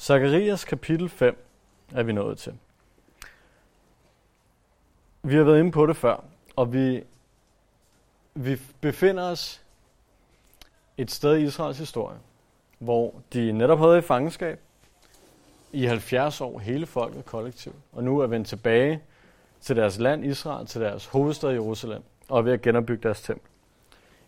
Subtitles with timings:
[0.00, 1.44] Zakarias kapitel 5
[1.94, 2.54] er vi nået til.
[5.22, 6.24] Vi har været inde på det før,
[6.56, 7.02] og vi,
[8.34, 9.62] vi befinder os
[10.96, 12.18] et sted i Israels historie,
[12.78, 14.60] hvor de netop havde i fangenskab
[15.72, 19.02] i 70 år, hele folket kollektivt, og nu er vendt tilbage
[19.60, 23.50] til deres land Israel, til deres hovedstad Jerusalem, og er ved at genopbygge deres tempel.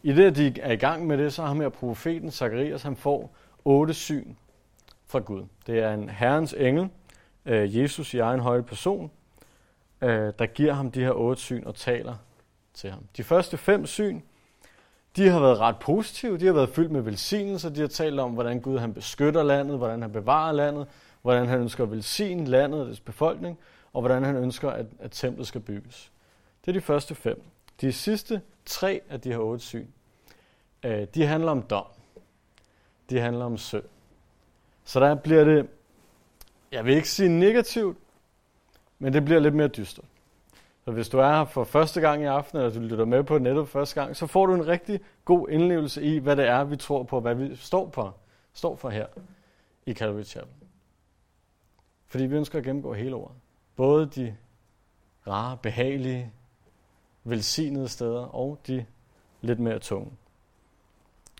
[0.02, 2.96] I det, at de er i gang med det, så har med profeten Zakarias, han
[2.96, 3.30] får
[3.64, 4.34] otte syn
[5.12, 5.44] fra Gud.
[5.66, 6.88] Det er en herrens engel,
[7.46, 9.10] øh, Jesus i egen høje person,
[10.00, 12.14] øh, der giver ham de her otte syn og taler
[12.74, 13.04] til ham.
[13.16, 14.20] De første fem syn,
[15.16, 18.30] de har været ret positive, de har været fyldt med velsignelser, de har talt om,
[18.30, 20.86] hvordan Gud han beskytter landet, hvordan han bevarer landet,
[21.22, 23.58] hvordan han ønsker at velsigne landet og dets befolkning,
[23.92, 26.12] og hvordan han ønsker, at, at templet skal bygges.
[26.64, 27.42] Det er de første fem.
[27.80, 29.86] De sidste tre af de her otte syn,
[30.82, 31.86] øh, de handler om dom.
[33.10, 33.84] De handler om synd.
[34.84, 35.68] Så der bliver det,
[36.72, 37.98] jeg vil ikke sige negativt,
[38.98, 40.04] men det bliver lidt mere dystert.
[40.84, 43.38] Så hvis du er her for første gang i aften, eller du lytter med på
[43.38, 46.76] nettet første gang, så får du en rigtig god indlevelse i, hvad det er, vi
[46.76, 48.10] tror på, hvad vi står, på,
[48.52, 49.06] står for her
[49.86, 50.52] i Calvary Chapel.
[52.06, 53.34] Fordi vi ønsker at gennemgå hele året.
[53.76, 54.36] Både de
[55.26, 56.32] rare, behagelige,
[57.24, 58.86] velsignede steder, og de
[59.40, 60.12] lidt mere tunge.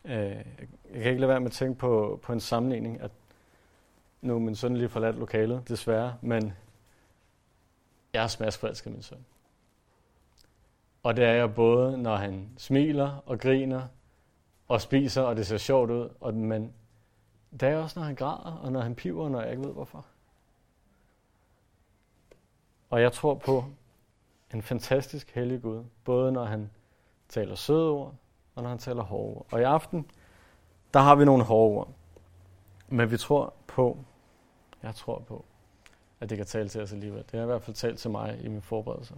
[0.05, 0.45] Øh, jeg
[0.93, 3.11] kan ikke lade være med at tænke på, på en sammenligning, at
[4.23, 6.53] nu er min søn lige forladt lokalet, desværre, men
[8.13, 9.25] jeg er smadsforelsket min søn.
[11.03, 13.83] Og det er jeg både, når han smiler og griner
[14.69, 16.73] og spiser, og det ser sjovt ud, og, men
[17.61, 20.07] det er også, når han græder, og når han piver, når jeg ikke ved hvorfor.
[22.91, 23.65] Og jeg tror på
[24.55, 26.71] en fantastisk hellig Gud, både når han
[27.29, 28.15] taler søde ord,
[28.55, 29.47] og når han taler hårde ord.
[29.51, 30.11] Og i aften,
[30.95, 31.89] der har vi nogle hårde ord.
[32.89, 34.05] Men vi tror på,
[34.83, 35.45] jeg tror på,
[36.21, 37.25] at det kan tale til os alligevel.
[37.31, 39.15] Det har i hvert fald talt til mig i min forberedelse.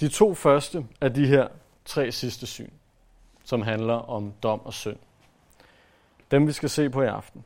[0.00, 1.48] De to første af de her
[1.84, 2.70] tre sidste syn,
[3.44, 4.98] som handler om dom og synd.
[6.30, 7.44] Dem vi skal se på i aften.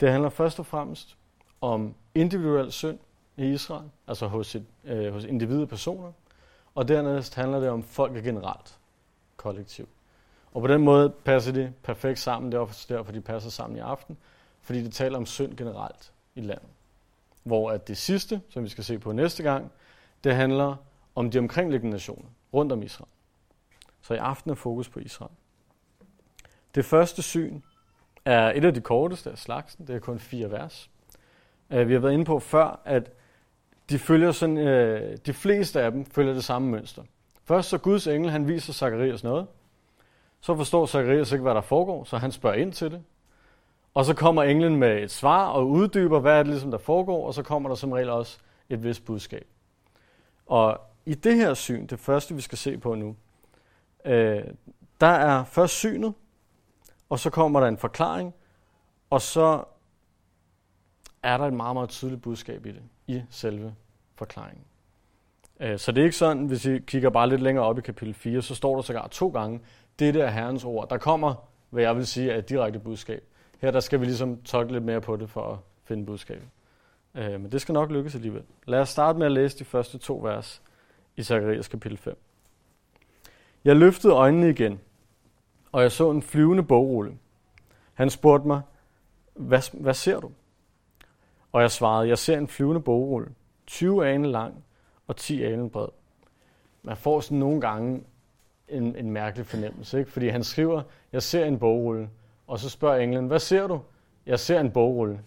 [0.00, 1.16] Det handler først og fremmest
[1.60, 2.98] om individuel synd
[3.36, 6.12] i Israel, altså hos, et, øh, hos individuelle personer,
[6.74, 8.78] og dernæst handler det om folk generelt,
[9.36, 9.88] kollektivt.
[10.54, 12.52] Og på den måde passer de perfekt sammen.
[12.52, 14.16] Det er også derfor, de passer sammen i aften.
[14.62, 16.68] Fordi det taler om synd generelt i landet.
[17.42, 19.72] Hvor at det sidste, som vi skal se på næste gang,
[20.24, 20.76] det handler
[21.14, 23.10] om de omkringliggende nationer rundt om Israel.
[24.00, 25.30] Så i aften er fokus på Israel.
[26.74, 27.60] Det første syn
[28.24, 29.86] er et af de korteste af slagsen.
[29.86, 30.90] Det er kun fire vers.
[31.70, 33.10] Øh, vi har været inde på før, at
[33.90, 37.02] de følger sådan, øh, de fleste af dem følger det samme mønster.
[37.44, 39.46] Først så Guds engel, han viser Zacharias noget.
[40.44, 43.02] Så forstår Zacharias ikke, hvad der foregår, så han spørger ind til det.
[43.94, 47.26] Og så kommer englen med et svar og uddyber, hvad er det ligesom, der foregår,
[47.26, 48.38] og så kommer der som regel også
[48.68, 49.46] et vist budskab.
[50.46, 53.16] Og i det her syn, det første vi skal se på nu,
[54.04, 54.44] øh,
[55.00, 56.14] der er først synet,
[57.08, 58.34] og så kommer der en forklaring,
[59.10, 59.64] og så
[61.22, 63.74] er der et meget, meget tydeligt budskab i det, i selve
[64.14, 64.64] forklaringen.
[65.60, 68.14] Øh, så det er ikke sådan, hvis I kigger bare lidt længere op i kapitel
[68.14, 69.60] 4, så står der sågar to gange,
[69.98, 70.88] dette er Herrens ord.
[70.88, 71.34] Der kommer,
[71.70, 73.24] hvad jeg vil sige, er et direkte budskab.
[73.60, 76.48] Her der skal vi ligesom tolke lidt mere på det for at finde budskabet.
[77.14, 78.42] Øh, men det skal nok lykkes alligevel.
[78.66, 80.62] Lad os starte med at læse de første to vers
[81.16, 82.18] i Zakarias kapitel 5.
[83.64, 84.80] Jeg løftede øjnene igen,
[85.72, 87.18] og jeg så en flyvende bogrulle.
[87.94, 88.60] Han spurgte mig,
[89.34, 90.30] hvad, hvad ser du?
[91.52, 93.34] Og jeg svarede, jeg ser en flyvende bogrulle,
[93.66, 94.64] 20 ane lang
[95.06, 95.88] og 10 ane bred.
[96.82, 98.04] Man får sådan nogle gange
[98.68, 100.10] en, en mærkelig fornemmelse, ikke?
[100.10, 100.82] fordi han skriver,
[101.12, 102.10] jeg ser en bogrulle,
[102.46, 103.80] og så spørger englen, hvad ser du?
[104.26, 105.20] Jeg ser en bogrulle.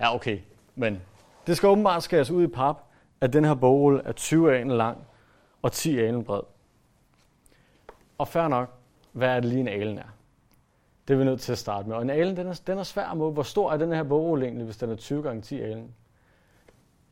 [0.00, 0.38] Ja, okay,
[0.74, 1.00] men
[1.46, 2.76] det skal åbenbart skæres ud i pap,
[3.20, 4.98] at den her bogrulle er 20 alen lang
[5.62, 6.40] og 10 alen bred.
[8.18, 8.70] Og fair nok,
[9.12, 10.14] hvad er det lige en alen er?
[11.08, 11.96] Det er vi nødt til at starte med.
[11.96, 13.32] Og en alen, den er, den er svær at måle.
[13.32, 15.94] Hvor stor er den her bogrulle egentlig, hvis den er 20 gange 10 alen?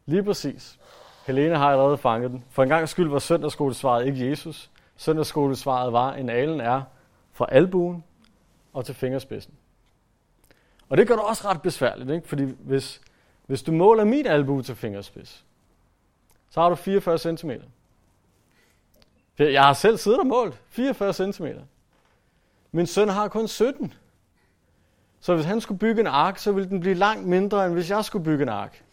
[0.06, 0.78] Lige præcis.
[1.26, 2.44] Helene har allerede fanget den.
[2.50, 4.70] For en gang skyld var søndagsskolesvaret ikke Jesus.
[5.02, 6.82] Søndagsskolesvaret var, en alen er
[7.32, 8.04] fra albuen
[8.72, 9.54] og til fingerspidsen.
[10.88, 12.28] Og det gør det også ret besværligt, ikke?
[12.28, 13.00] fordi hvis,
[13.46, 15.44] hvis du måler min albue til fingerspids,
[16.50, 17.50] så har du 44 cm.
[19.38, 21.46] Jeg har selv siddet og målt 44 cm.
[22.72, 23.94] Min søn har kun 17.
[25.20, 27.90] Så hvis han skulle bygge en ark, så ville den blive langt mindre, end hvis
[27.90, 28.84] jeg skulle bygge en ark.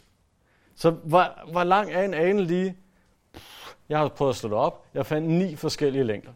[0.74, 2.76] Så hvor, hvor lang er en ane lige?
[3.90, 4.86] Jeg har prøvet at slå det op.
[4.94, 6.32] Jeg fandt ni forskellige længder.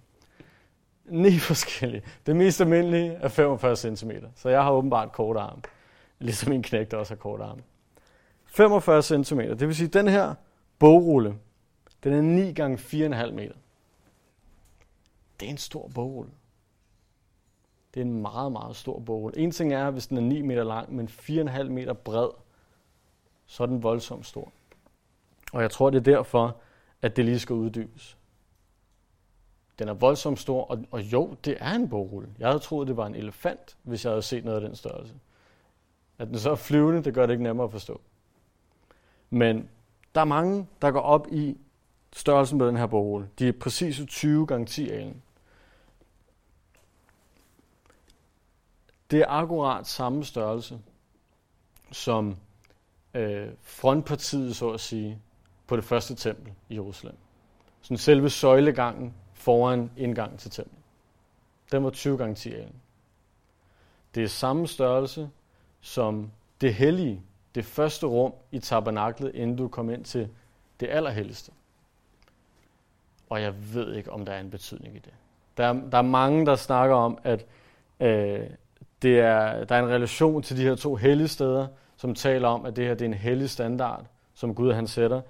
[1.04, 2.02] Ni forskellige.
[2.26, 5.62] Det mest almindelige er 45 cm, så jeg har åbenbart kort arm.
[6.18, 7.58] Ligesom min knægt også har kort arm.
[8.44, 10.34] 45 cm, det vil sige, at den her
[10.78, 11.38] bogrulle,
[12.04, 13.54] den er 9 gange 4,5 meter.
[15.40, 16.32] Det er en stor bogrulle.
[17.94, 19.38] Det er en meget, meget stor bogrulle.
[19.38, 22.28] En ting er, hvis den er 9 meter lang, men 4,5 meter bred,
[23.46, 24.52] så er den voldsomt stor.
[25.52, 26.56] Og jeg tror, det er derfor,
[27.04, 28.16] at det lige skal uddybes.
[29.78, 32.28] Den er voldsomt stor, og, og jo, det er en bogrulle.
[32.38, 35.14] Jeg havde troet, det var en elefant, hvis jeg havde set noget af den størrelse.
[36.18, 38.00] At den så er flyvende, det gør det ikke nemmere at forstå.
[39.30, 39.68] Men
[40.14, 41.56] der er mange, der går op i
[42.12, 43.28] størrelsen på den her bogrulle.
[43.38, 45.22] De er præcis 20 gange 10 alen.
[49.10, 50.78] Det er akkurat samme størrelse
[51.92, 52.36] som
[53.14, 55.18] øh, frontpartiet, så at sige,
[55.66, 57.16] på det første tempel i Jerusalem.
[57.82, 60.78] Sådan selve søjlegangen foran indgangen til templet.
[61.72, 62.74] Den var 20 gange 10 alen.
[64.14, 65.30] Det er samme størrelse
[65.80, 66.30] som
[66.60, 67.22] det hellige,
[67.54, 70.28] det første rum i tabernaklet, inden du kom ind til
[70.80, 71.52] det allerhelligste.
[73.30, 75.12] Og jeg ved ikke, om der er en betydning i det.
[75.56, 77.46] Der er, der er mange, der snakker om, at
[78.00, 78.50] øh,
[79.02, 82.66] det er, der er en relation til de her to hellige steder, som taler om,
[82.66, 85.20] at det her det er en hellig standard, som Gud han sætter.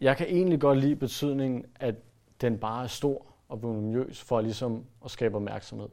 [0.00, 1.94] Jeg kan egentlig godt lide betydningen, at
[2.40, 5.88] den bare er stor og voluminøs for ligesom at skabe opmærksomhed.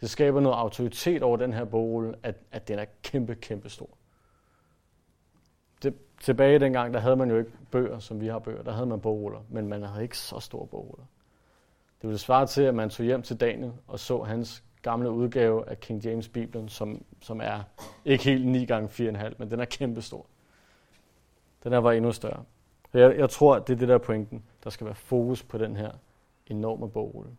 [0.00, 3.88] Det skaber noget autoritet over den her bogrulle, at, at den er kæmpe, kæmpe stor.
[5.82, 8.62] Det, tilbage dengang, der havde man jo ikke bøger, som vi har bøger.
[8.62, 11.04] Der havde man bogruller, men man havde ikke så store bogruller.
[12.02, 15.68] Det ville svare til, at man tog hjem til Daniel og så hans gamle udgave
[15.68, 17.62] af King James Bibelen, som, som er
[18.04, 20.26] ikke helt 9 gange 4,5, men den er kæmpe stor.
[21.64, 22.44] Den her var endnu større.
[22.94, 24.42] Jeg, jeg tror, at det er det der pointen.
[24.64, 25.92] Der skal være fokus på den her
[26.46, 27.30] enorme bogrulle.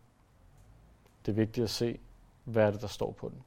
[1.26, 1.98] Det er vigtigt at se,
[2.44, 3.42] hvad er det, der står på den.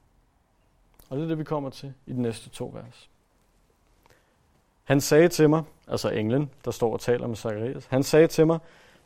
[1.08, 3.10] Og det er det, vi kommer til i de næste to vers.
[4.84, 8.46] Han sagde til mig, altså englen, der står og taler med Zacharias, han sagde til
[8.46, 8.58] mig,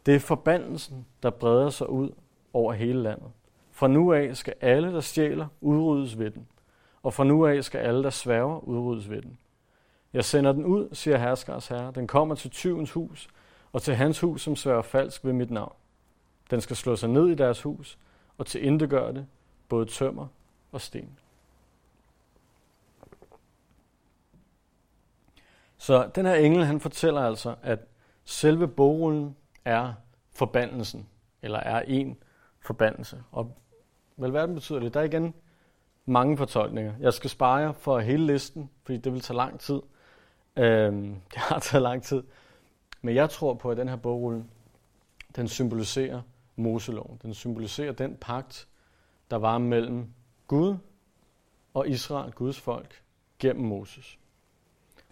[0.06, 2.10] det er forbandelsen, der breder sig ud
[2.52, 3.30] over hele landet.
[3.70, 6.46] Fra nu af skal alle, der stjæler, udryddes ved den.
[7.02, 9.38] Og fra nu af skal alle, der sværger, udryddes ved den.
[10.18, 11.92] Jeg sender den ud, siger herskers herre.
[11.94, 13.28] Den kommer til tyvens hus,
[13.72, 15.72] og til hans hus, som sørger falsk ved mit navn.
[16.50, 17.98] Den skal slå sig ned i deres hus,
[18.38, 19.26] og til intet det,
[19.68, 20.26] både tømmer
[20.72, 21.18] og sten.
[25.76, 27.78] Så den her engel, han fortæller altså, at
[28.24, 29.92] selve bogrullen er
[30.34, 31.08] forbandelsen,
[31.42, 32.16] eller er en
[32.60, 33.22] forbandelse.
[33.32, 33.56] Og
[34.16, 34.94] vel, hvad den betyder det?
[34.94, 35.34] Der er igen
[36.06, 36.94] mange fortolkninger.
[37.00, 39.80] Jeg skal spare jer for hele listen, fordi det vil tage lang tid.
[40.58, 42.22] Øhm, det har taget lang tid.
[43.02, 44.44] Men jeg tror på, at den her bogrulle,
[45.36, 46.22] den symboliserer
[46.56, 47.18] Moseloven.
[47.22, 48.68] Den symboliserer den pagt,
[49.30, 50.06] der var mellem
[50.46, 50.76] Gud
[51.74, 53.02] og Israel, Guds folk,
[53.38, 54.18] gennem Moses.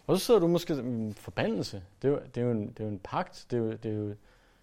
[0.07, 1.83] Og så sidder du måske en forbandelse.
[2.03, 3.71] Det er jo, det er jo, en, det er jo en pagt, det er jo,
[3.73, 4.15] det, er jo, det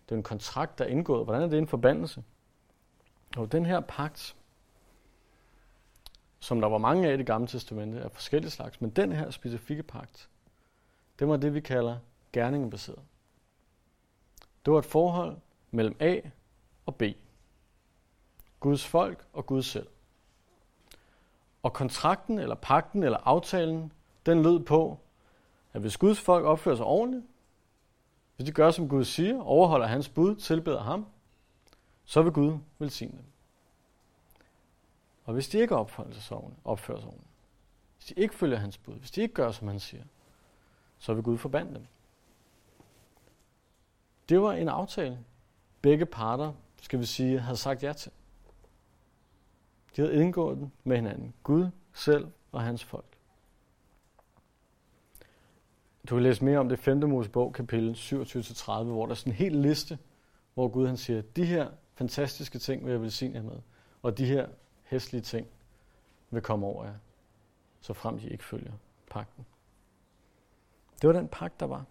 [0.10, 1.26] er jo en kontrakt, der er indgået.
[1.26, 2.24] Hvordan er det en forbandelse?
[3.38, 4.36] Og den her pagt,
[6.40, 9.30] som der var mange af i det gamle testamente, er forskellige slags, men den her
[9.30, 10.30] specifikke pagt,
[11.24, 11.98] det var det, vi kalder
[12.34, 13.00] gerningebaseret.
[14.66, 15.38] Det var et forhold
[15.72, 16.20] mellem A
[16.86, 17.04] og B.
[18.60, 19.88] Guds folk og Gud selv.
[21.64, 23.92] Og kontrakten, eller pakten, eller aftalen,
[24.26, 25.00] den lød på,
[25.74, 27.26] at hvis Guds folk opfører sig ordentligt,
[28.36, 31.06] hvis de gør, som Gud siger, overholder hans bud, tilbeder ham,
[32.06, 33.26] så vil Gud velsigne dem.
[35.26, 37.34] Og hvis de ikke opfører sig ordentligt, opfører sig ordentligt,
[37.98, 40.04] hvis de ikke følger hans bud, hvis de ikke gør, som han siger,
[41.04, 41.86] så vil Gud forbande dem.
[44.30, 45.20] Det var en aftale,
[45.82, 48.12] begge parter, skal vi sige, havde sagt ja til.
[49.96, 51.34] De havde indgået den med hinanden.
[51.44, 53.18] Gud selv og hans folk.
[56.10, 57.10] Du kan læse mere om det 5.
[57.10, 60.00] Mosebog, kapitel 27-30, hvor der er sådan en hel liste,
[60.54, 63.60] hvor Gud han siger, de her fantastiske ting vil jeg velsigne jer med,
[64.02, 64.48] og de her
[64.84, 65.48] hæstlige ting
[66.30, 66.96] vil komme over jer,
[67.82, 68.74] så frem de ikke følger
[69.10, 69.46] pakten.
[71.04, 71.86] Det var den pagt, der var.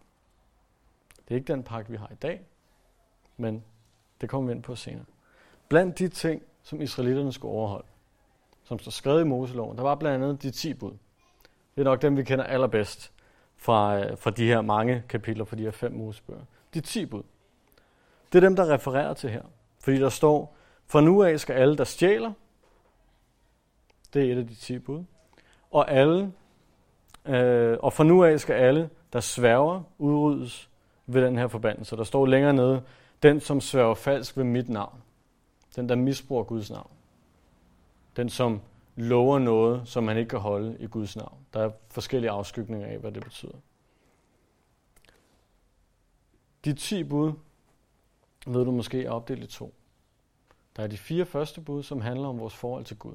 [1.29, 2.47] Det er ikke den pagt, vi har i dag,
[3.37, 3.65] men
[4.21, 5.05] det kommer vi ind på senere.
[5.69, 7.87] Blandt de ting, som israelitterne skulle overholde,
[8.63, 10.91] som står skrevet i Moseloven, der var blandt andet de 10 bud.
[11.75, 13.13] Det er nok dem, vi kender allerbedst
[13.57, 16.45] fra, øh, fra de her mange kapitler, fra de her fem Mosebøger.
[16.75, 17.23] De 10 bud.
[18.33, 19.43] Det er dem, der refererer til her.
[19.81, 22.33] Fordi der står, fra nu af skal alle, der stjæler,
[24.15, 25.05] det er et af de 10 bud,
[25.71, 26.33] og alle,
[27.27, 30.71] øh, og fra nu af skal alle, der sværger, udryddes
[31.07, 31.97] ved den her forbandelse.
[31.97, 32.83] Der står længere nede,
[33.23, 35.03] den som sværger falsk ved mit navn.
[35.77, 36.91] Den, der misbruger Guds navn.
[38.17, 38.61] Den, som
[38.97, 41.39] lover noget, som man ikke kan holde i Guds navn.
[41.55, 43.57] Der er forskellige afskygninger af, hvad det betyder.
[46.65, 47.33] De 10 bud,
[48.47, 49.75] ved du måske, er opdelt i to.
[50.77, 53.15] Der er de fire første bud, som handler om vores forhold til Gud.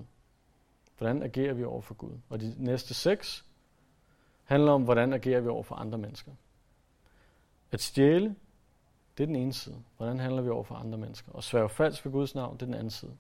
[0.97, 2.17] Hvordan agerer vi over for Gud?
[2.29, 3.46] Og de næste seks
[4.47, 6.31] handler om, hvordan agerer vi over for andre mennesker.
[7.71, 8.35] At stjæle,
[9.17, 9.75] det er den ene side.
[9.97, 11.31] Hvordan handler vi over for andre mennesker?
[11.31, 13.11] Og sværge falsk ved Guds navn, det er den anden side.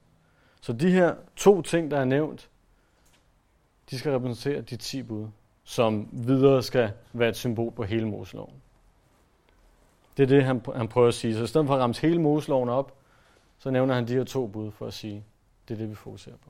[0.61, 2.49] Så de her to ting, der er nævnt,
[3.89, 5.27] de skal repræsentere de ti bud,
[5.63, 8.61] som videre skal være et symbol på hele Moseloven.
[10.17, 11.35] Det er det, han, han prøver at sige.
[11.35, 12.97] Så i stedet for at ramme hele Moseloven op,
[13.59, 15.23] så nævner han de her to bud for at sige,
[15.67, 16.49] det er det, vi fokuserer på.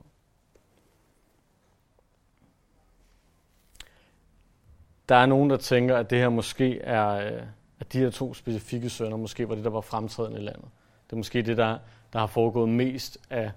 [5.08, 7.42] Der er nogen, der tænker, at det her måske er, øh,
[7.80, 10.68] at de her to specifikke sønner måske var det, der var fremtrædende i landet.
[11.06, 11.78] Det er måske det, der,
[12.12, 13.50] der har foregået mest af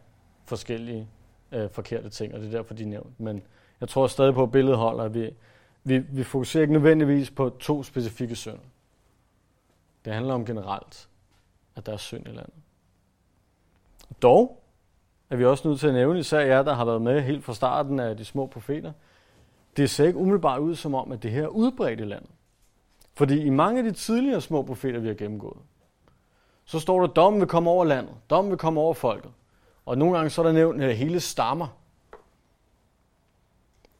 [0.46, 1.08] forskellige
[1.52, 3.20] øh, forkerte ting, og det er derfor, de er nævnt.
[3.20, 3.42] Men
[3.80, 5.30] jeg tror stadig på, at billedet holder, at vi,
[5.84, 8.60] vi, vi fokuserer ikke nødvendigvis på to specifikke sønner.
[10.06, 11.10] Det handler om generelt,
[11.76, 12.54] at der er synd i landet.
[14.22, 14.64] Dog
[15.30, 17.54] er vi også nødt til at nævne, især jer, der har været med helt fra
[17.54, 18.92] starten af de små profeter,
[19.78, 22.30] det ser ikke umiddelbart ud som om, at det her er udbredt i landet.
[23.14, 25.58] Fordi i mange af de tidligere små profeter, vi har gennemgået,
[26.66, 29.32] så står der, at dommen vil komme over landet, dommen vil komme over folket.
[29.86, 31.68] Og nogle gange så er der nævnt at hele stammer.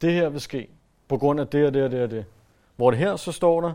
[0.00, 0.68] Det her vil ske
[1.08, 2.24] på grund af det og det og det og det.
[2.76, 3.72] Hvor det her så står der,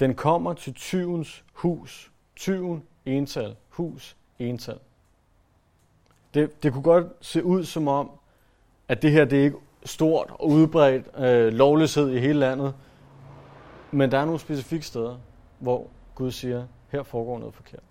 [0.00, 2.12] den kommer til tyvens hus.
[2.36, 4.78] Tyven, ental, hus, ental.
[6.34, 8.10] Det, det kunne godt se ud som om,
[8.88, 9.56] at det her det er ikke
[9.88, 12.74] stort og udbredt øh, lovløshed i hele landet,
[13.90, 15.18] men der er nogle specifikke steder,
[15.58, 17.82] hvor Gud siger, her foregår noget forkert.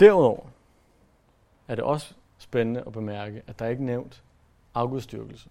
[0.00, 0.46] Derudover
[1.68, 4.22] er det også spændende at bemærke, at der ikke er nævnt
[4.74, 5.48] afgudstyrkelse.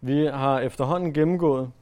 [0.00, 1.72] Vi har efterhånden gennemgået,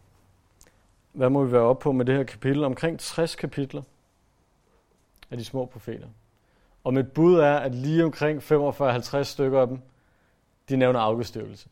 [1.13, 3.83] hvad må vi være oppe på med det her kapitel, omkring 60 kapitler
[5.31, 6.09] af de små profeter.
[6.85, 9.81] Og mit bud er, at lige omkring 45-50 stykker af dem,
[10.69, 11.69] de nævner afgudstyrkelse.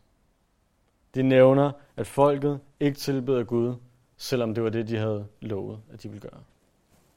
[1.14, 3.74] De nævner, at folket ikke tilbeder Gud,
[4.16, 6.40] selvom det var det, de havde lovet, at de ville gøre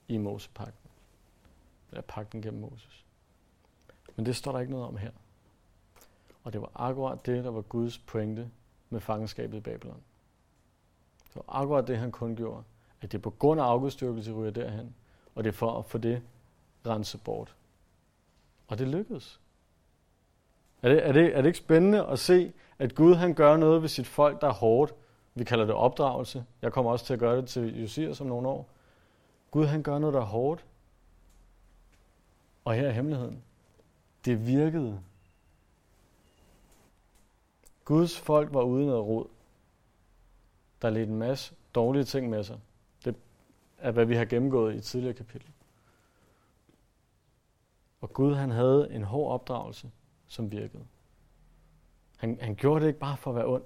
[0.07, 0.89] i Mosepakten.
[1.91, 3.05] Eller pakten gennem Moses.
[4.15, 5.11] Men det står der ikke noget om her.
[6.43, 8.49] Og det var akkurat det, der var Guds pointe
[8.89, 10.01] med fangenskabet i Babylon.
[11.27, 12.63] Det var akkurat det, han kun gjorde.
[13.01, 14.95] At det er på grund af afgudstyrkelse ryger derhen,
[15.35, 16.21] og det er for at få det
[16.85, 17.55] renset bort.
[18.67, 19.39] Og det lykkedes.
[20.81, 23.81] Er det, er, det, er det ikke spændende at se, at Gud han gør noget
[23.81, 24.93] ved sit folk, der er hårdt?
[25.35, 26.45] Vi kalder det opdragelse.
[26.61, 28.69] Jeg kommer også til at gøre det til Josias om nogle år.
[29.51, 30.65] Gud han gør noget, der er hårdt.
[32.65, 33.43] Og her er hemmeligheden.
[34.25, 34.99] Det virkede.
[37.85, 39.25] Guds folk var uden noget rod.
[40.81, 42.59] Der ledte en masse dårlige ting med sig.
[43.05, 43.15] Det
[43.77, 45.49] er, hvad vi har gennemgået i tidligere kapitel.
[48.01, 49.91] Og Gud han havde en hård opdragelse,
[50.27, 50.85] som virkede.
[52.17, 53.63] Han, han gjorde det ikke bare for at være ond.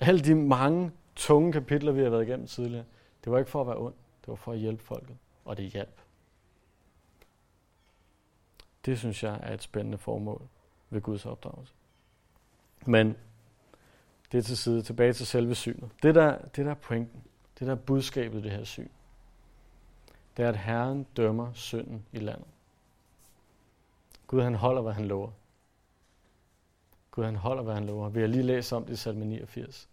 [0.00, 2.84] Alle de mange tunge kapitler, vi har været igennem tidligere,
[3.24, 3.94] det var ikke for at være ond.
[4.20, 5.16] Det var for at hjælpe folket.
[5.44, 6.00] Og det hjalp.
[8.84, 10.42] Det synes jeg er et spændende formål
[10.90, 11.74] ved Guds opdragelse.
[12.86, 13.16] Men
[14.32, 14.82] det er til side.
[14.82, 15.90] Tilbage til selve synet.
[16.02, 17.24] Det der, det der er pointen.
[17.58, 18.88] Det der er budskabet i det her syn.
[20.36, 22.46] Det er, at Herren dømmer synden i landet.
[24.26, 25.30] Gud han holder, hvad han lover.
[27.10, 28.08] Gud han holder, hvad han lover.
[28.08, 29.88] Vi har lige læst om det i salme 89.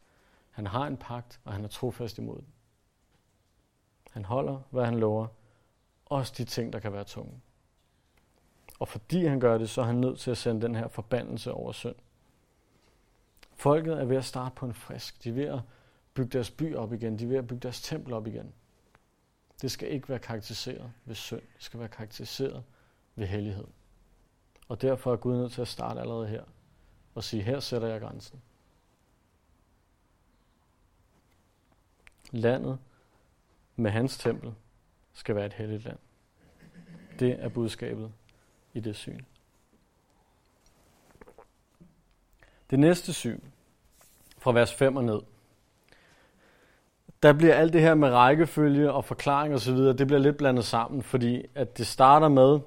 [0.52, 2.54] Han har en pagt, og han er trofast imod den.
[4.12, 5.28] Han holder, hvad han lover.
[6.06, 7.42] Også de ting, der kan være tunge.
[8.80, 11.52] Og fordi han gør det, så er han nødt til at sende den her forbandelse
[11.54, 11.96] over synd.
[13.56, 15.24] Folket er ved at starte på en frisk.
[15.24, 15.60] De er ved at
[16.14, 17.20] bygge deres by op igen.
[17.20, 18.54] De er ved at bygge deres tempel op igen.
[19.62, 21.42] Det skal ikke være karakteriseret ved synd.
[21.42, 22.64] Det skal være karakteriseret
[23.16, 23.68] ved hellighed.
[24.72, 26.44] Og derfor er Gud nødt til at starte allerede her
[27.16, 28.42] og sige, her sætter jeg grænsen.
[32.32, 32.80] Landet
[33.76, 34.54] med hans tempel
[35.14, 35.98] skal være et helligt land.
[37.20, 38.12] Det er budskabet
[38.74, 39.22] i det syn.
[42.70, 43.42] Det næste syn,
[44.38, 45.22] fra vers 5 og ned,
[47.24, 51.04] der bliver alt det her med rækkefølge og forklaring osv., det bliver lidt blandet sammen,
[51.04, 52.60] fordi at det starter med,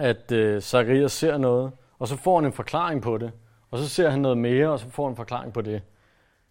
[0.00, 3.32] at øh, Zacharias ser noget, og så får han en forklaring på det,
[3.70, 5.82] og så ser han noget mere, og så får han en forklaring på det.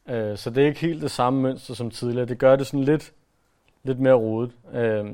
[0.07, 2.25] Øh, så det er ikke helt det samme mønster som tidligere.
[2.25, 3.13] Det gør det sådan lidt,
[3.83, 4.51] lidt mere rodet.
[4.73, 5.05] Øh,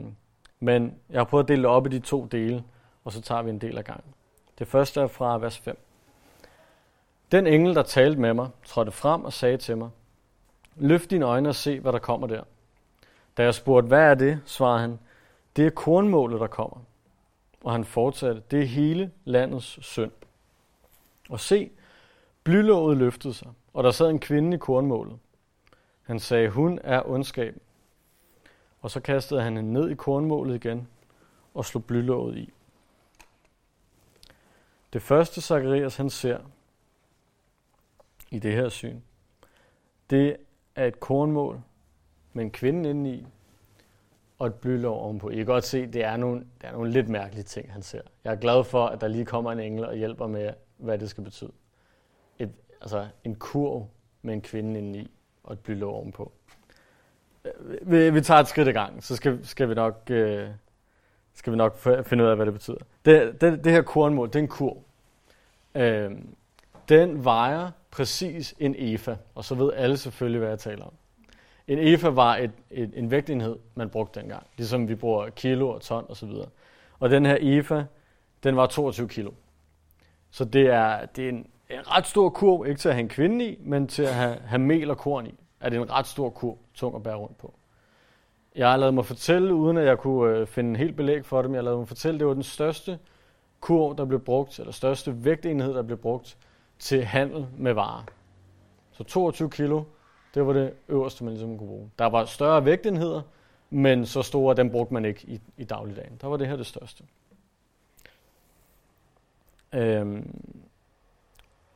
[0.59, 2.63] men jeg har prøvet at dele det op i de to dele,
[3.03, 4.13] og så tager vi en del af gangen.
[4.59, 5.77] Det første er fra vers 5.
[7.31, 9.89] Den engel, der talte med mig, trådte frem og sagde til mig,
[10.75, 12.43] Løft dine øjne og se, hvad der kommer der.
[13.37, 14.99] Da jeg spurgte, hvad er det, svarede han,
[15.55, 16.77] det er kornmålet, der kommer.
[17.63, 20.11] Og han fortsatte, det er hele landets synd.
[21.29, 21.71] Og se,
[22.43, 25.19] blylåget løftede sig, og der sad en kvinde i kornmålet.
[26.03, 27.55] Han sagde, hun er ondskab.
[28.81, 30.87] Og så kastede han hende ned i kornmålet igen
[31.53, 32.53] og slog blylåget i.
[34.93, 36.39] Det første Zacharias han ser
[38.31, 38.99] i det her syn,
[40.09, 40.37] det
[40.75, 41.61] er et kornmål
[42.33, 43.27] med en kvinde indeni
[44.43, 45.29] og et blylov ovenpå.
[45.29, 48.01] I kan godt se, det er nogle, det er nogle lidt mærkelige ting, han ser.
[48.23, 51.09] Jeg er glad for, at der lige kommer en engel og hjælper med, hvad det
[51.09, 51.51] skal betyde.
[52.39, 53.87] Et, altså en kurv
[54.21, 55.11] med en kvinde indeni
[55.43, 56.31] og et blylov ovenpå.
[57.45, 60.03] Øh, vi, vi tager et skridt i gang, så skal, skal vi nok...
[60.09, 60.47] Øh,
[61.33, 62.77] skal vi nok finde ud af, hvad det betyder.
[63.05, 64.83] Det, det, det her kornmål, det er en kurv.
[65.75, 66.11] Øh,
[66.89, 70.93] den vejer præcis en EFA, og så ved alle selvfølgelig, hvad jeg taler om.
[71.67, 75.81] En EFA var et, et, en vægtenhed, man brugte dengang, ligesom vi bruger kilo og
[75.81, 76.29] ton osv.
[76.29, 76.49] Og,
[76.99, 77.83] og den her EFA,
[78.43, 79.31] den var 22 kilo.
[80.31, 83.09] Så det er, det er en, en ret stor kurv, ikke til at have en
[83.09, 85.33] kvinde i, men til at have, have mel og korn i.
[85.59, 87.53] Er det en ret stor kurv, tung at bære rundt på.
[88.55, 91.41] Jeg har lavet mig fortælle, uden at jeg kunne øh, finde en helt belæg for
[91.41, 92.99] det, men jeg har lavet mig fortælle, det var den største
[93.59, 96.37] kurv, der blev brugt, eller største vægtenhed, der blev brugt
[96.79, 98.03] til handel med varer.
[98.91, 99.83] Så 22 kilo,
[100.33, 101.91] det var det øverste, man ligesom kunne bruge.
[101.99, 103.21] Der var større vægtenheder,
[103.69, 106.17] men så store, dem brugte man ikke i, i dagligdagen.
[106.21, 107.03] Der var det her det største.
[109.73, 110.39] Øhm,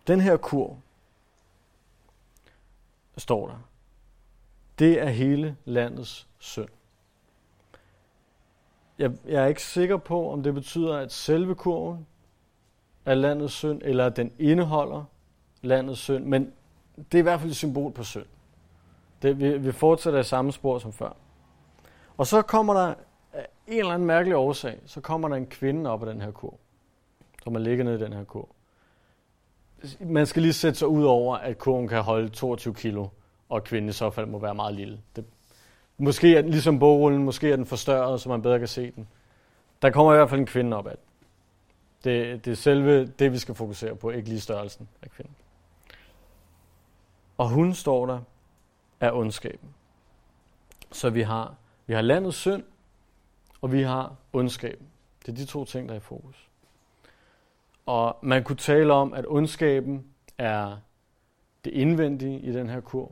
[0.08, 0.78] den her kur,
[3.18, 3.58] står der,
[4.80, 6.70] det er hele landets synd.
[8.98, 12.08] Jeg, jeg er ikke sikker på, om det betyder, at selve kurven
[13.06, 15.04] er landets synd, eller at den indeholder
[15.62, 16.54] landets synd, men
[16.96, 18.26] det er i hvert fald et symbol på synd.
[19.22, 21.16] Det, vi, vi fortsætter i samme spor som før.
[22.18, 22.94] Og så kommer der
[23.34, 26.32] af en eller anden mærkelig årsag, så kommer der en kvinde op af den her
[26.32, 26.54] kur,
[27.44, 28.48] som er ligger nede i den her kur.
[30.00, 33.08] Man skal lige sætte sig ud over, at kurven kan holde 22 kilo,
[33.50, 35.00] og kvinden i så fald må være meget lille.
[35.16, 35.26] Det,
[35.98, 39.08] måske er den ligesom bogrullen, måske er den forstørret, så man bedre kan se den.
[39.82, 40.96] Der kommer i hvert fald en kvinde op af
[42.04, 42.46] det.
[42.46, 45.36] Det er selve det, vi skal fokusere på, ikke lige størrelsen af kvinden.
[47.38, 48.20] Og hun står der
[49.00, 49.70] af ondskaben.
[50.92, 51.56] Så vi har,
[51.88, 52.64] vi har landets synd,
[53.62, 54.88] og vi har ondskaben.
[55.26, 56.50] Det er de to ting, der er i fokus.
[57.86, 60.06] Og man kunne tale om, at ondskaben
[60.38, 60.78] er
[61.66, 63.12] det indvendige i den her kurv,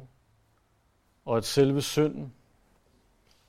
[1.26, 2.34] og at selve synden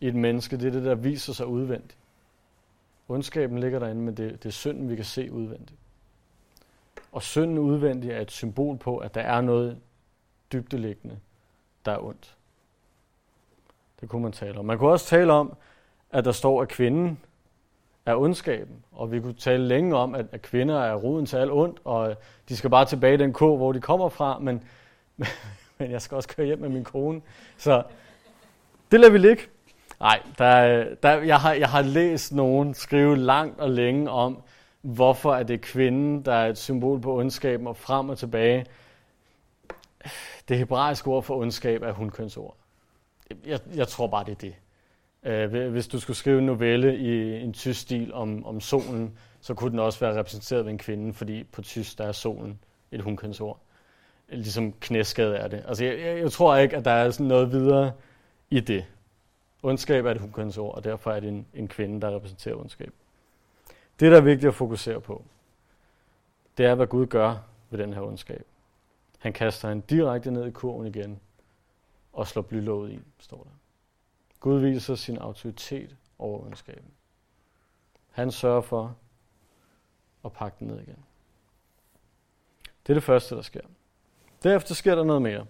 [0.00, 1.98] i et menneske, det er det, der viser sig udvendigt.
[3.08, 5.80] Ondskaben ligger derinde, men det, det er synden, vi kan se udvendigt.
[7.12, 9.80] Og synden udvendigt er et symbol på, at der er noget
[10.52, 11.20] dybdeliggende,
[11.86, 12.36] der er ondt.
[14.00, 14.64] Det kunne man tale om.
[14.64, 15.56] Man kunne også tale om,
[16.10, 17.18] at der står, at kvinden
[18.06, 18.84] er ondskaben.
[18.92, 22.16] Og vi kunne tale længe om, at, at kvinder er roden til alt ondt, og
[22.48, 24.62] de skal bare tilbage i den ko, hvor de kommer fra, men,
[25.78, 27.20] men jeg skal også køre hjem med min kone.
[27.56, 27.82] Så
[28.92, 29.42] det lader vi ligge.
[30.00, 34.42] Nej, der, der, jeg, har, jeg har læst nogen skrive langt og længe om,
[34.82, 38.66] hvorfor er det kvinden, der er et symbol på ondskaben og frem og tilbage.
[40.48, 42.56] Det hebraiske ord for ondskab er hundkønsord.
[43.46, 44.54] Jeg, jeg tror bare, det er det.
[45.54, 49.54] Uh, hvis du skulle skrive en novelle i en tysk stil om, om solen, så
[49.54, 52.58] kunne den også være repræsenteret ved en kvinde, fordi på tysk der er solen
[52.92, 53.60] et hundkønsord.
[54.28, 55.64] Ligesom knæskade er det.
[55.68, 57.92] Altså, jeg, jeg, jeg tror ikke, at der er sådan noget videre
[58.50, 58.84] i det.
[59.62, 62.92] Ondskab er et hundkønsord, og derfor er det en, en kvinde, der repræsenterer ondskab.
[64.00, 65.24] Det, der er vigtigt at fokusere på,
[66.58, 67.36] det er, hvad Gud gør
[67.70, 68.46] ved den her ondskab.
[69.26, 71.20] Han kaster han direkte ned i kurven igen
[72.12, 73.50] og slår blylåget i, står der.
[74.40, 76.90] Gud viser sin autoritet over ondskaben.
[78.10, 78.96] Han sørger for
[80.24, 81.04] at pakke den ned igen.
[82.82, 83.60] Det er det første, der sker.
[84.42, 85.46] Derefter sker der noget mere.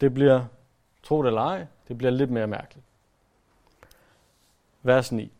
[0.00, 0.44] Det bliver,
[1.02, 2.86] tro det eller ej, det bliver lidt mere mærkeligt.
[4.82, 5.32] Vers 9.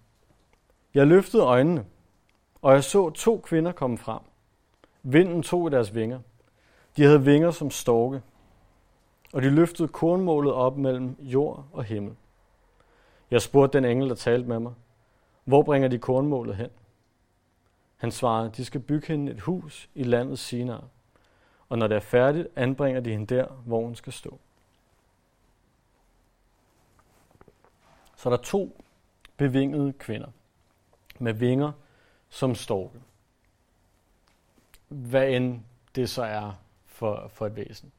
[0.94, 1.87] Jeg løftede øjnene,
[2.62, 4.22] og jeg så to kvinder komme frem.
[5.02, 6.20] Vinden tog i deres vinger.
[6.96, 8.22] De havde vinger som storke,
[9.33, 12.16] og de løftede kornmålet op mellem jord og himmel.
[13.30, 14.74] Jeg spurgte den engel, der talte med mig,
[15.44, 16.70] hvor bringer de kornmålet hen?
[17.96, 20.85] Han svarede, de skal bygge hende et hus i landet Sinar,
[21.68, 24.38] og når det er færdigt, anbringer de hende der, hvor hun skal stå.
[28.16, 28.85] Så er to
[29.37, 30.28] bevingede kvinder
[31.18, 31.72] med vinger
[32.28, 33.00] som storke.
[34.88, 35.61] Hvad end
[35.94, 36.52] det så er
[36.94, 37.92] for, for et væsen.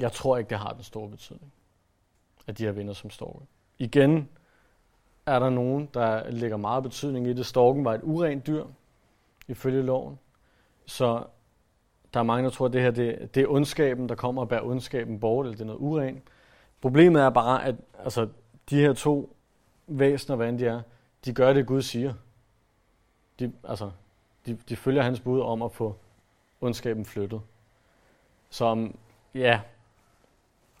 [0.00, 1.52] Jeg tror ikke, det har den store betydning,
[2.46, 3.44] at de her venner som storke.
[3.78, 4.28] Igen
[5.26, 7.46] er der nogen, der lægger meget betydning i det.
[7.46, 8.64] Storken var et urent dyr,
[9.48, 10.18] ifølge loven.
[10.86, 11.24] Så
[12.14, 14.48] der er mange, der tror, at det her det, det er ondskaben, der kommer og
[14.48, 16.22] bærer ondskaben bort, eller det er noget urent.
[16.80, 18.28] Problemet er bare, at altså,
[18.70, 19.36] de her to
[19.86, 20.82] væsener, hvad end de er,
[21.24, 22.14] de gør det, Gud siger.
[23.38, 23.90] De, altså,
[24.46, 25.96] de, de følger hans bud om at få
[26.60, 27.42] ondskaben flyttet.
[28.50, 28.98] Som,
[29.34, 29.60] ja,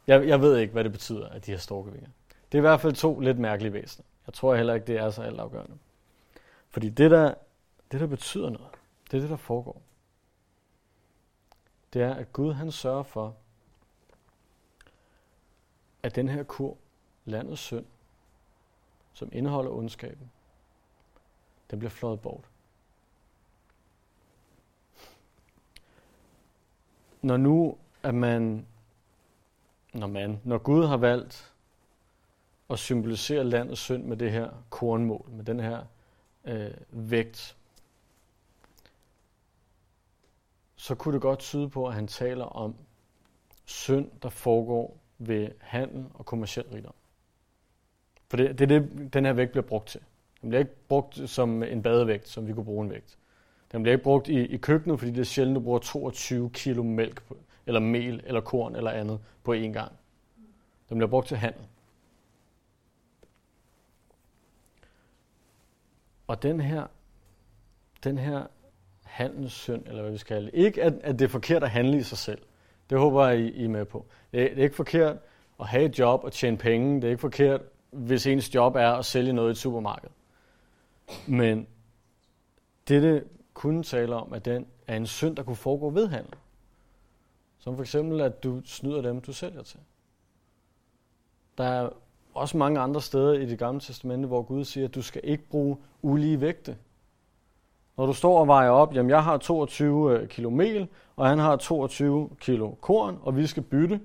[0.06, 2.08] jeg, jeg ved ikke, hvad det betyder, at de her storkevinger.
[2.52, 4.04] Det er i hvert fald to lidt mærkelige væsener.
[4.26, 5.78] Jeg tror heller ikke, det er så altafgørende.
[6.68, 7.34] Fordi det der,
[7.92, 8.70] det, der betyder noget,
[9.10, 9.82] det er det, der foregår.
[11.92, 13.36] Det er, at Gud han sørger for,
[16.02, 16.76] at den her kur,
[17.24, 17.86] landets synd,
[19.12, 20.30] som indeholder ondskaben,
[21.70, 22.49] den bliver flået bort.
[27.22, 28.66] Når nu at man,
[29.94, 31.54] når man, når Gud har valgt
[32.70, 35.84] at symbolisere landets synd med det her kornmål, med den her
[36.44, 37.56] øh, vægt,
[40.76, 42.74] så kunne det godt tyde på, at han taler om
[43.64, 46.94] synd, der foregår ved handel og kommersiel rigdom.
[48.28, 50.00] For det, det er det, den her vægt bliver brugt til.
[50.40, 53.18] Den bliver ikke brugt som en badevægt, som vi kunne bruge en vægt.
[53.72, 56.82] Den bliver ikke brugt i, i køkkenet, fordi det er sjældent, du bruger 22 kilo
[56.82, 59.92] mælk, på, eller mel, eller korn, eller andet på én gang.
[60.88, 61.62] Den bliver brugt til handel.
[66.26, 66.86] Og den her,
[68.04, 68.46] den her
[69.02, 71.98] handelssynd, eller hvad vi skal kalde det, ikke at, at det er forkert at handle
[71.98, 72.42] i sig selv.
[72.90, 74.06] Det håber jeg, I er med på.
[74.32, 75.16] Det er, det er ikke forkert
[75.60, 76.96] at have et job og tjene penge.
[76.96, 80.10] Det er ikke forkert, hvis ens job er at sælge noget i et supermarked.
[81.26, 81.66] Men
[82.88, 83.24] det, det
[83.60, 86.34] kunne tale om, at den er en synd, der kunne foregå ved handel.
[87.58, 89.80] Som for eksempel, at du snyder dem, du sælger til.
[91.58, 91.90] Der er
[92.34, 95.44] også mange andre steder i det gamle testamente, hvor Gud siger, at du skal ikke
[95.44, 96.76] bruge ulige vægte.
[97.96, 101.38] Når du står og vejer op, jamen jeg har 22 øh, kilo mel, og han
[101.38, 104.00] har 22 kilo korn, og vi skal bytte,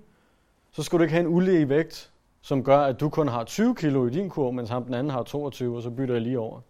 [0.71, 3.75] så skal du ikke have en ulige vægt, som gør, at du kun har 20
[3.75, 6.39] kilo i din kurv, mens ham den anden har 22, og så bytter jeg lige
[6.39, 6.61] over.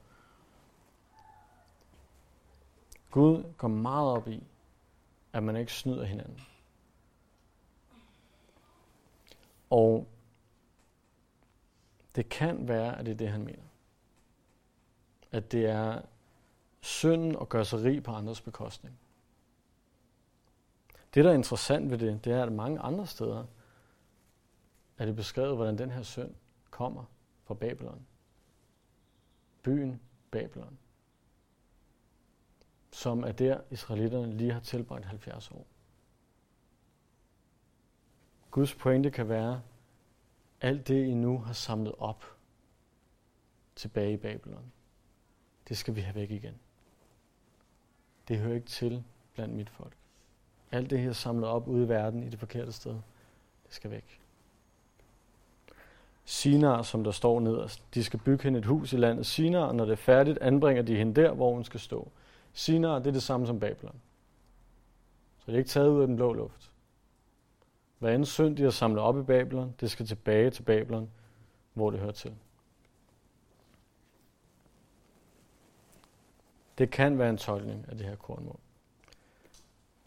[3.16, 4.44] Gud går meget op i,
[5.34, 6.42] at man ikke snyder hinanden.
[9.70, 10.08] Og
[12.16, 13.64] det kan være, at det er det, han mener.
[15.32, 16.02] At det er
[16.82, 19.00] synden og gøre sig rig på andres bekostning.
[21.14, 23.46] Det, der er interessant ved det, det er, at mange andre steder
[24.98, 26.36] er det beskrevet, hvordan den her synd
[26.70, 27.04] kommer
[27.44, 28.06] fra Babylon.
[29.64, 30.02] Byen
[30.32, 30.78] Babylon.
[32.96, 35.66] Som er der, israelitterne lige har tilbragt 70 år.
[38.52, 39.62] Guds pointe kan være,
[40.62, 42.24] alt det, I nu har samlet op
[43.76, 44.72] tilbage i Babylon,
[45.68, 46.54] det skal vi have væk igen.
[48.28, 49.04] Det hører ikke til
[49.34, 49.94] blandt mit folk.
[50.72, 52.94] Alt det her samlet op ude i verden i det forkerte sted,
[53.66, 54.22] det skal væk.
[56.26, 59.76] Sinar, som der står nederst, de skal bygge hende et hus i landet Sinar, og
[59.76, 62.12] når det er færdigt, anbringer de hende der, hvor hun skal stå.
[62.58, 64.02] Sinar, det er det samme som Babylon.
[65.40, 66.72] Så det er ikke taget ud af den blå luft.
[68.00, 71.10] Hver anden synd, de har samlet op i Babylon, det skal tilbage til Babylon,
[71.74, 72.36] hvor det hører til.
[76.78, 78.60] Det kan være en tolkning af det her kornmål.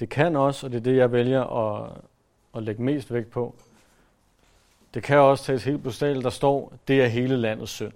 [0.00, 2.00] Det kan også, og det er det, jeg vælger at,
[2.54, 3.54] at lægge mest vægt på,
[4.94, 7.92] det kan også tages helt bogstaveligt, der står, det er hele landets synd.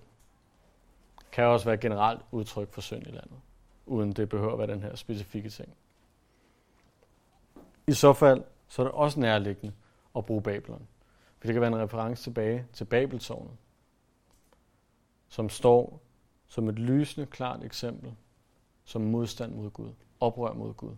[1.19, 3.41] Det kan også være generelt udtryk for synd i landet,
[3.87, 5.75] uden det behøver at være den her specifikke ting.
[7.87, 9.75] I så fald, så er det også nærliggende
[10.17, 10.87] at bruge Babylon.
[11.39, 13.57] For det kan være en reference tilbage til Babeltårnet,
[15.29, 16.01] som står
[16.49, 18.15] som et lysende, klart eksempel
[18.85, 19.91] som modstand mod Gud,
[20.21, 20.97] oprør mod Gud,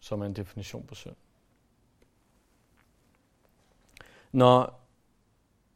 [0.00, 1.16] som er en definition på synd.
[4.32, 4.80] Når,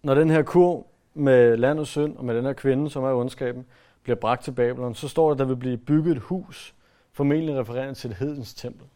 [0.03, 3.67] når den her kur med landets synd og med den her kvinde, som er ondskaben,
[4.07, 6.75] bliver bragt til Babylon, så står der, at der vil blive bygget et hus,
[7.13, 8.87] formentlig refererende til et hedens tempel.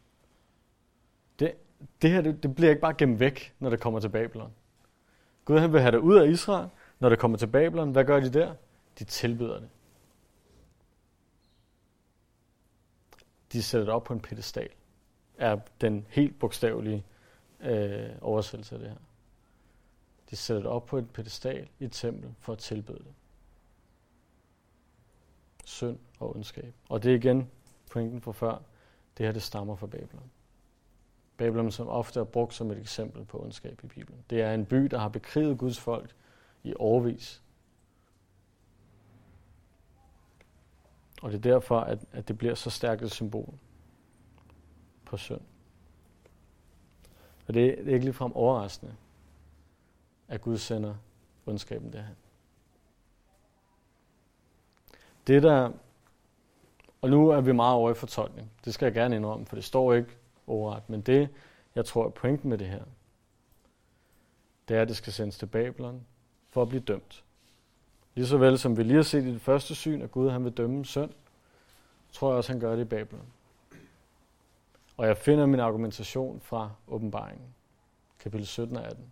[1.39, 1.55] Det,
[2.03, 4.53] det her det, det bliver ikke bare gemt væk, når det kommer til Babylon.
[5.45, 6.69] Gud han vil have det ud af Israel.
[6.99, 8.55] Når det kommer til Babylon, hvad gør de der?
[8.99, 9.69] De tilbyder det.
[13.53, 14.69] De sætter det op på en pedestal.
[15.39, 17.05] Er den helt bogstavelige
[17.61, 18.97] øh, oversættelse af det her.
[20.31, 23.15] De sætter det op på en pedestal i et tempel for at tilbede det.
[25.81, 26.75] Synd og ondskab.
[26.89, 27.51] Og det er igen
[27.91, 28.63] pointen fra før.
[29.19, 30.31] Det her, det stammer fra Babylon.
[31.37, 34.25] Babylon, som ofte er brugt som et eksempel på ondskab i Bibelen.
[34.31, 36.15] Det er en by, der har bekriget Guds folk
[36.63, 37.43] i årvis.
[41.23, 43.55] Og det er derfor, at, at det bliver så stærkt et symbol
[45.05, 45.41] på synd.
[47.47, 48.97] Og det, det er ikke ligefrem overraskende,
[50.29, 50.95] at Gud sender
[51.47, 52.17] ondskaben derhen.
[55.31, 55.73] Det der,
[57.03, 59.65] og nu er vi meget over i fortolkning, det skal jeg gerne indrømme, for det
[59.65, 60.11] står ikke
[60.47, 61.29] overret, men det,
[61.75, 62.83] jeg tror er pointen med det her,
[64.69, 66.07] det er, at det skal sendes til Babylon
[66.49, 67.25] for at blive dømt.
[68.15, 70.53] Lige vel som vi lige har set i det første syn, at Gud han vil
[70.53, 71.11] dømme synd,
[72.13, 73.27] tror jeg også, han gør det i Babylon.
[74.97, 77.47] Og jeg finder min argumentation fra åbenbaringen,
[78.21, 79.05] kapitel 17 og 18,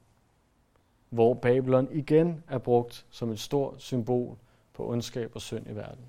[1.08, 4.38] hvor Babylon igen er brugt som et stort symbol
[4.78, 6.04] på ondskab og synd i verden.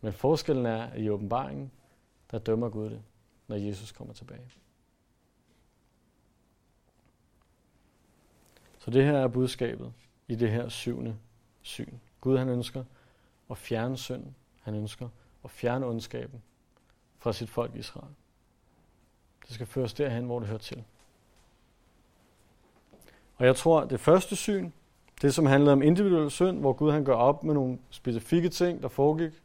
[0.00, 1.70] Men forskellen er, at i åbenbaringen,
[2.30, 3.02] der dømmer Gud det,
[3.48, 4.50] når Jesus kommer tilbage.
[8.78, 9.92] Så det her er budskabet
[10.28, 11.18] i det her syvende
[11.62, 11.98] syn.
[12.20, 12.84] Gud han ønsker
[13.50, 14.36] at fjerne synden.
[14.60, 15.08] Han ønsker
[15.44, 16.42] at fjerne ondskaben
[17.18, 18.14] fra sit folk Israel.
[19.46, 20.84] Det skal føres derhen, hvor det hører til.
[23.36, 24.70] Og jeg tror, det første syn,
[25.22, 28.82] det som handlede om individuel synd, hvor Gud han gør op med nogle specifikke ting,
[28.82, 29.42] der foregik,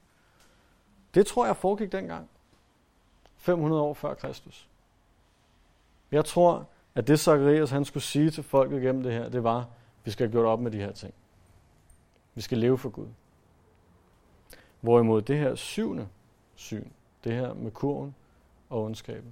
[1.14, 2.30] det tror jeg foregik dengang.
[3.38, 4.70] 500 år før Kristus.
[6.12, 9.70] Jeg tror, at det Zacharias han skulle sige til folket gennem det her, det var,
[10.04, 11.14] vi skal have gjort op med de her ting.
[12.36, 13.08] Vi skal leve for Gud.
[14.82, 16.08] Hvorimod det her syvende
[16.56, 16.90] syn,
[17.24, 18.16] det her med kurven
[18.70, 19.32] og ondskaben,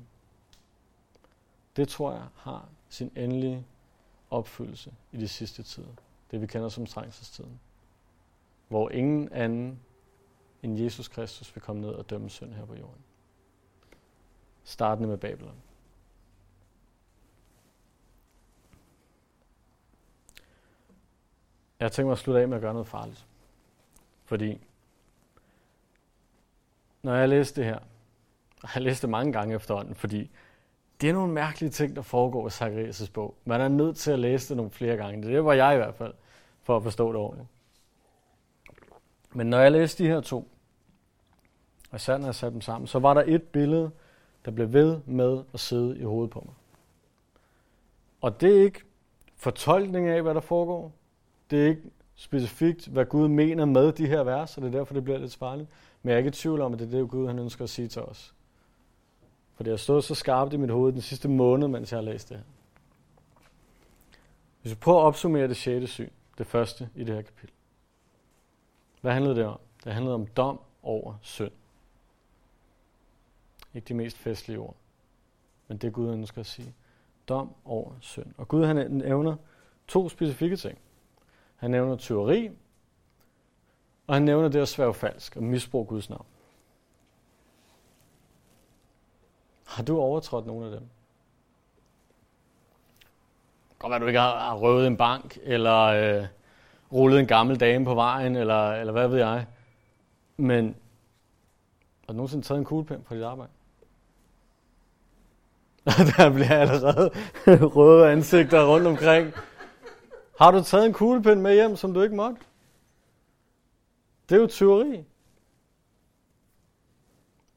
[1.75, 3.65] det tror jeg har sin endelige
[4.30, 5.88] opfyldelse i de sidste tider.
[6.31, 7.59] Det vi kender som trængselstiden.
[8.67, 9.79] Hvor ingen anden
[10.63, 13.03] end Jesus Kristus vil komme ned og dømme synd her på jorden.
[14.63, 15.61] Startende med Babylon.
[21.79, 23.25] Jeg tænker mig at slutte af med at gøre noget farligt.
[24.25, 24.61] Fordi
[27.01, 27.79] når jeg læste det her,
[28.63, 30.29] og jeg læste det mange gange efterhånden, fordi
[31.01, 33.35] det er nogle mærkelige ting, der foregår i Zacharias' bog.
[33.45, 35.27] Man er nødt til at læse det nogle flere gange.
[35.27, 36.13] Det var jeg i hvert fald,
[36.63, 37.49] for at forstå det ordentligt.
[39.33, 40.47] Men når jeg læste de her to,
[41.91, 43.91] og især når sat satte dem sammen, så var der et billede,
[44.45, 46.53] der blev ved med at sidde i hovedet på mig.
[48.21, 48.81] Og det er ikke
[49.35, 50.91] fortolkning af, hvad der foregår.
[51.51, 51.81] Det er ikke
[52.15, 55.35] specifikt, hvad Gud mener med de her vers, og det er derfor, det bliver lidt
[55.35, 55.69] farligt.
[56.01, 57.69] Men jeg er ikke i tvivl om, at det er det, Gud han ønsker at
[57.69, 58.33] sige til os.
[59.60, 62.02] For det har stået så skarpt i mit hoved den sidste måned, mens jeg har
[62.02, 62.43] læst det her.
[64.62, 67.56] Hvis vi prøver at opsummere det sjette syn, det første i det her kapitel.
[69.02, 69.60] Hvad handlede det om?
[69.84, 71.52] Det handlede om dom over synd.
[73.74, 74.76] Ikke de mest festlige ord,
[75.67, 76.74] men det Gud ønsker at sige.
[77.30, 78.34] Dom over synd.
[78.38, 79.36] Og Gud han nævner
[79.88, 80.78] to specifikke ting.
[81.56, 82.50] Han nævner tyveri,
[84.08, 86.26] og han nævner det at svære falsk og misbruge Guds navn.
[89.69, 90.88] Har du overtrådt nogle af dem?
[93.79, 96.27] Godt være, du ikke har røvet en bank, eller øh,
[96.93, 99.45] rullet en gammel dame på vejen, eller, eller hvad ved jeg.
[100.38, 100.75] Men
[102.05, 103.51] har du nogensinde taget en kuglepen på dit arbejde?
[106.17, 107.12] Der bliver allerede
[107.75, 109.34] røde ansigter rundt omkring.
[110.39, 112.38] Har du taget en kuglepen med hjem, som du ikke måtte?
[114.29, 115.05] Det er jo tyveri.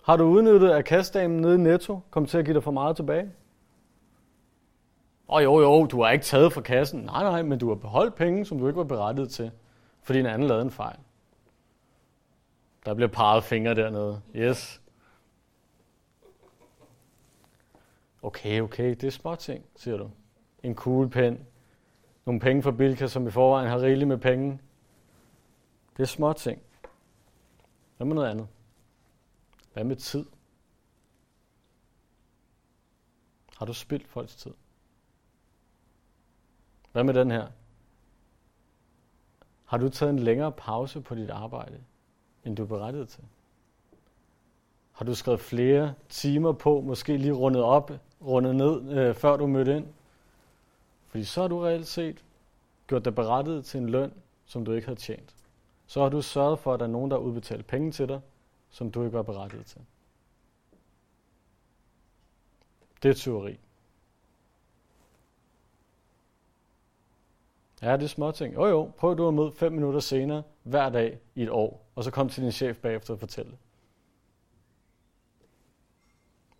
[0.03, 2.97] Har du udnyttet, at kastdamen nede i Netto kom til at give dig for meget
[2.97, 3.31] tilbage?
[5.29, 7.01] Og jo, jo, du har ikke taget fra kassen.
[7.01, 9.51] Nej, nej, men du har beholdt penge, som du ikke var berettiget til,
[10.03, 10.99] fordi en anden lavede en fejl.
[12.85, 14.21] Der bliver parret fingre dernede.
[14.37, 14.81] Yes.
[18.23, 20.11] Okay, okay, det er små ting, siger du.
[20.62, 21.47] En kuglepen,
[22.25, 24.61] nogle penge fra Bilka, som i forvejen har rigeligt med penge.
[25.97, 26.62] Det er små ting.
[27.97, 28.47] Hvad med noget andet?
[29.72, 30.26] Hvad med tid?
[33.56, 34.52] Har du spildt folks tid?
[36.92, 37.46] Hvad med den her?
[39.64, 41.80] Har du taget en længere pause på dit arbejde,
[42.44, 43.24] end du er berettiget til?
[44.92, 49.46] Har du skrevet flere timer på, måske lige rundet op, rundet ned, øh, før du
[49.46, 49.87] mødte ind?
[51.06, 52.24] Fordi så har du reelt set
[52.87, 54.12] gjort dig berettiget til en løn,
[54.46, 55.35] som du ikke havde tjent.
[55.87, 58.20] Så har du sørget for, at der er nogen, der har udbetalt penge til dig,
[58.72, 59.80] som du ikke var berettiget til.
[63.02, 63.58] Det er tyveri.
[67.82, 68.54] Ja, det er små ting.
[68.54, 72.04] Jo jo, prøv du at møde fem minutter senere, hver dag i et år, og
[72.04, 73.58] så kom til din chef bagefter og fortælle.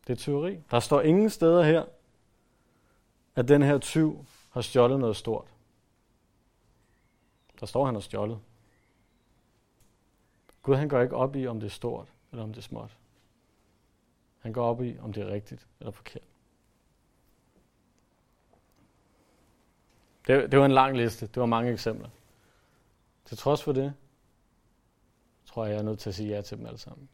[0.07, 0.59] Det er teori.
[0.71, 1.85] Der står ingen steder her,
[3.35, 5.49] at den her tyv har stjålet noget stort.
[7.61, 8.39] Der står, at han har stjålet.
[10.63, 12.97] Gud han går ikke op i, om det er stort eller om det er småt.
[14.39, 16.23] Han går op i, om det er rigtigt eller forkert.
[20.27, 21.27] Det, det var en lang liste.
[21.27, 22.09] Det var mange eksempler.
[23.25, 23.95] Til trods for det,
[25.47, 27.09] tror jeg, jeg er nødt til at sige ja til dem alle sammen.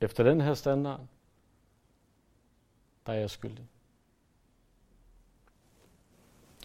[0.00, 1.00] Efter den her standard,
[3.06, 3.68] der er jeg skyldig.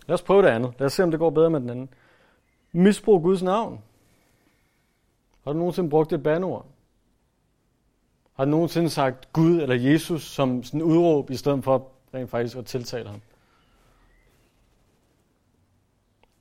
[0.07, 0.73] Lad os prøve det andet.
[0.79, 1.89] Lad os se, om det går bedre med den anden.
[2.75, 3.83] Misbrug Guds navn.
[5.43, 6.65] Har du nogensinde brugt et bandord?
[8.33, 12.29] Har du nogensinde sagt Gud eller Jesus som sådan en udråb, i stedet for rent
[12.29, 13.21] faktisk at tiltale ham?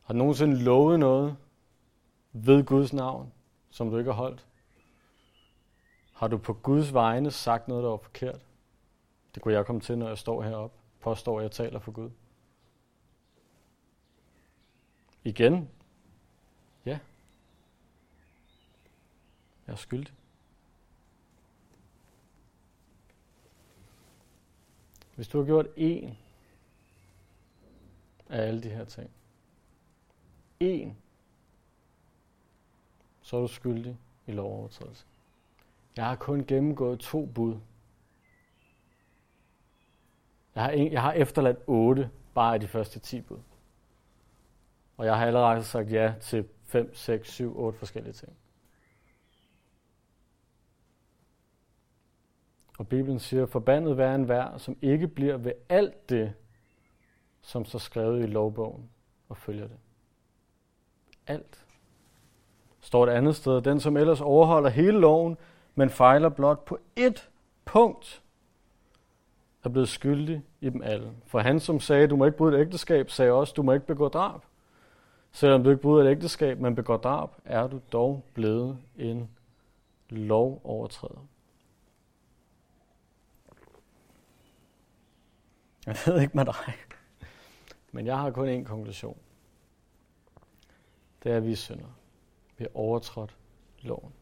[0.02, 1.36] Har du nogensinde lovet noget
[2.32, 3.32] ved Guds navn,
[3.70, 4.46] som du ikke har holdt?
[6.12, 8.40] Har du på Guds vegne sagt noget, der var forkert?
[9.34, 12.10] Det kunne jeg komme til, når jeg står heroppe, påstår, at jeg taler for Gud.
[15.24, 15.68] Igen?
[16.84, 16.98] Ja.
[19.66, 20.14] Jeg er skyldig.
[25.14, 26.16] Hvis du har gjort en
[28.28, 29.10] af alle de her ting,
[30.60, 30.96] en,
[33.22, 35.04] så er du skyldig i lovovertrædelse.
[35.96, 37.56] Jeg har kun gennemgået to bud.
[40.54, 43.38] Jeg har, en, jeg har efterladt otte bare af de første ti bud.
[44.96, 48.32] Og jeg har allerede sagt ja til 5, 6, 7, 8 forskellige ting.
[52.78, 56.32] Og Bibelen siger, forbandet være en vær, som ikke bliver ved alt det,
[57.42, 58.90] som står skrevet i lovbogen
[59.28, 59.76] og følger det.
[61.26, 61.64] Alt.
[62.80, 65.36] Står et andet sted, den som ellers overholder hele loven,
[65.74, 67.28] men fejler blot på ét
[67.64, 68.22] punkt,
[69.64, 71.12] er blevet skyldig i dem alle.
[71.26, 73.86] For han, som sagde, du må ikke bryde et ægteskab, sagde også, du må ikke
[73.86, 74.40] begå drab.
[75.32, 79.30] Selvom du ikke bryder et ægteskab, men begår drab, er du dog blevet en
[80.08, 81.26] lovovertræder.
[85.86, 86.54] Jeg ved ikke med dig,
[87.92, 89.18] men jeg har kun én konklusion.
[91.22, 91.98] Det er, at vi synder.
[92.56, 93.36] Vi har overtrådt
[93.82, 94.12] loven.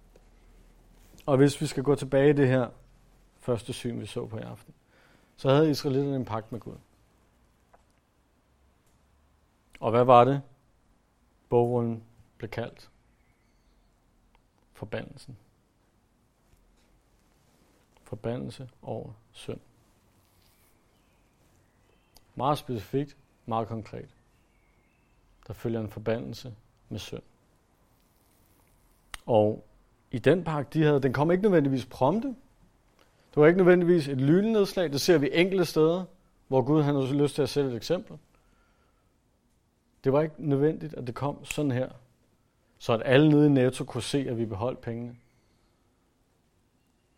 [1.26, 2.70] Og hvis vi skal gå tilbage i det her
[3.38, 4.74] første syn, vi så på i aften,
[5.36, 6.76] så havde israelitterne en pagt med Gud.
[9.80, 10.42] Og hvad var det,
[11.48, 12.04] Bogen
[12.38, 12.90] blev kaldt?
[14.72, 15.36] Forbandelsen.
[18.02, 19.60] Forbandelse over synd.
[22.34, 23.16] Meget specifikt,
[23.46, 24.08] meget konkret.
[25.46, 26.54] Der følger en forbandelse
[26.88, 27.22] med synd.
[29.26, 29.64] Og
[30.10, 32.28] i den pakke, de havde, den kom ikke nødvendigvis prompte.
[33.30, 34.92] Det var ikke nødvendigvis et lynnedslag.
[34.92, 36.04] Det ser vi enkelte steder,
[36.48, 38.18] hvor Gud han har lyst til at sætte et eksempel.
[40.04, 41.90] Det var ikke nødvendigt, at det kom sådan her,
[42.78, 45.16] så at alle nede i Netto kunne se, at vi beholdt pengene.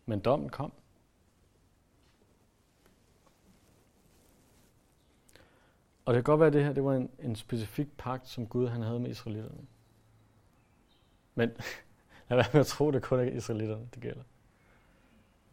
[0.05, 0.71] Men dommen kom.
[6.05, 8.47] Og det kan godt være, at det her det var en, en specifik pagt, som
[8.47, 9.61] Gud han havde med israelitterne.
[11.35, 11.49] Men
[12.29, 14.23] lad være med at tro, at det kun er israelitterne, det gælder.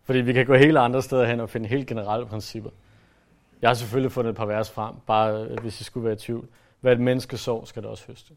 [0.02, 2.70] Fordi vi kan gå helt andre steder hen og finde helt generelle principper.
[3.62, 6.16] Jeg har selvfølgelig fundet et par vers frem, bare øh, hvis I skulle være i
[6.16, 6.48] tvivl.
[6.80, 8.34] Hvad et menneske sår, skal det også høste.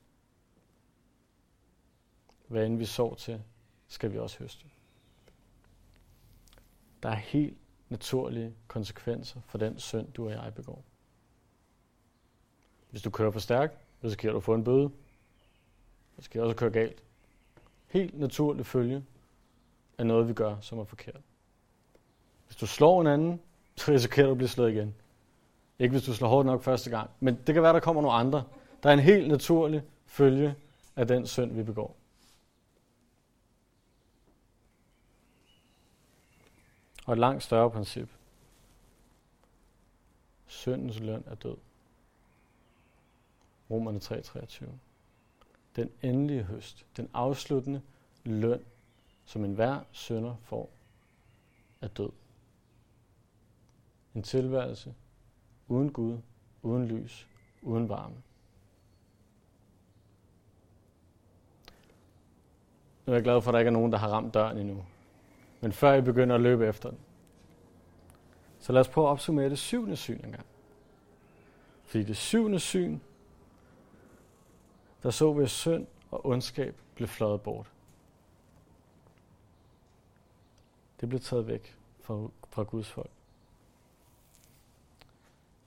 [2.47, 3.41] Hvad end vi sår til,
[3.87, 4.65] skal vi også høste.
[7.03, 7.57] Der er helt
[7.89, 10.83] naturlige konsekvenser for den synd, du og jeg begår.
[12.95, 14.83] Hvis du kører for stærkt, risikerer du at få en bøde.
[14.83, 14.91] Du
[16.17, 17.03] risikerer også at køre galt.
[17.87, 19.03] Helt naturligt følge
[19.97, 21.21] af noget, vi gør, som er forkert.
[22.47, 23.41] Hvis du slår en anden,
[23.77, 24.95] så risikerer du at blive slået igen.
[25.79, 27.09] Ikke hvis du slår hårdt nok første gang.
[27.19, 28.43] Men det kan være, der kommer nogle andre.
[28.83, 30.55] Der er en helt naturlig følge
[30.95, 31.95] af den synd, vi begår.
[37.05, 38.09] Og et langt større princip.
[40.47, 41.55] Syndens løn er død.
[43.71, 44.65] Romerne 3:23.
[45.75, 47.81] Den endelige høst, den afsluttende
[48.23, 48.65] løn,
[49.25, 50.69] som enhver sønder får,
[51.81, 52.09] er død.
[54.15, 54.95] En tilværelse
[55.67, 56.17] uden Gud,
[56.61, 57.27] uden lys,
[57.61, 58.15] uden varme.
[63.05, 64.85] Nu er jeg glad for, at der ikke er nogen, der har ramt døren endnu.
[65.61, 66.99] Men før I begynder at løbe efter den,
[68.59, 70.45] så lad os prøve at opsummere det syvende syn engang.
[71.83, 72.99] Fordi det syvende syn,
[75.05, 77.71] der så vi, at synd og ondskab blev fløjet bort.
[81.01, 83.09] Det blev taget væk fra, fra Guds folk.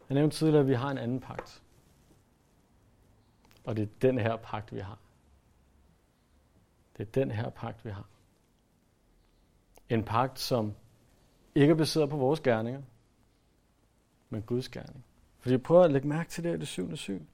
[0.08, 1.62] Jeg nævnte tidligere, at vi har en anden pagt.
[3.64, 4.98] Og det er den her pagt, vi har.
[6.96, 8.06] Det er den her pagt, vi har.
[9.88, 10.74] En pagt, som
[11.54, 12.82] ikke er baseret på vores gerninger,
[14.30, 15.04] men Guds gerning.
[15.38, 17.24] Fordi prøv prøver at lægge mærke til det i det syvende syn.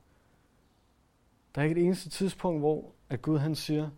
[1.54, 3.90] Der er ikke et eneste tidspunkt, hvor at Gud han siger,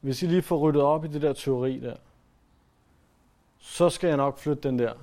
[0.00, 1.96] hvis I lige får ryddet op i det der teori der,
[3.58, 4.94] så skal jeg nok flytte den der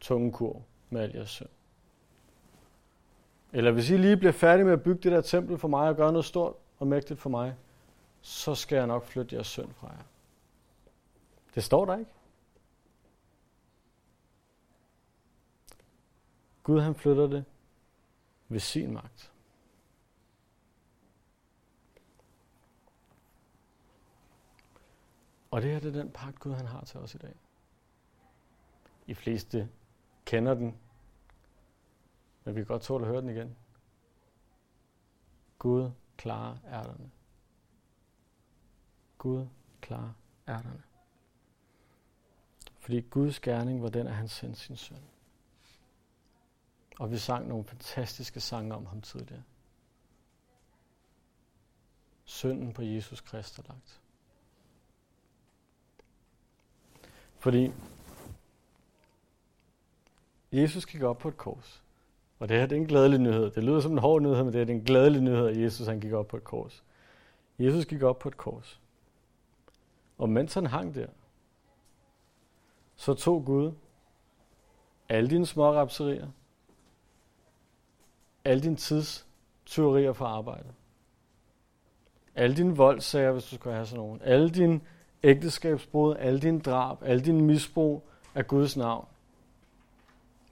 [0.00, 1.48] tunge kurv med al jeres søn.
[3.52, 5.96] Eller hvis I lige bliver færdige med at bygge det der tempel for mig og
[5.96, 7.54] gøre noget stort og mægtigt for mig,
[8.20, 10.04] så skal jeg nok flytte jeres søn fra jer.
[11.54, 12.10] Det står der ikke.
[16.62, 17.44] Gud han flytter det
[18.48, 19.31] ved sin magt.
[25.52, 27.34] Og det her det er den pagt, Gud han har til os i dag.
[29.06, 29.68] I fleste
[30.24, 30.78] kender den,
[32.44, 33.56] men vi kan godt tåle at høre den igen.
[35.58, 37.10] Gud klarer ærterne.
[39.18, 39.46] Gud
[39.80, 40.12] klarer
[40.48, 40.82] ærterne.
[42.78, 45.04] Fordi Guds gerning var den, at han sendte sin søn.
[46.98, 49.42] Og vi sang nogle fantastiske sange om ham tidligere.
[52.24, 54.01] Synden på Jesus Kristus er lagt.
[57.42, 57.72] Fordi
[60.52, 61.82] Jesus gik op på et kors.
[62.38, 63.50] Og det her det er en glædelig nyhed.
[63.50, 66.00] Det lyder som en hård nyhed, men det er en glædelig nyhed, at Jesus han
[66.00, 66.84] gik op på et kors.
[67.58, 68.80] Jesus gik op på et kors.
[70.18, 71.06] Og mens han hang der,
[72.96, 73.72] så tog Gud
[75.08, 76.28] alle dine små rapserier,
[78.44, 80.74] alle dine tidstyverier fra arbejdet,
[82.34, 84.80] alle dine voldsager, hvis du skal have sådan nogen, alle dine
[85.22, 89.06] ægteskabsbrud, alle dine drab, alle dine misbrug af Guds navn.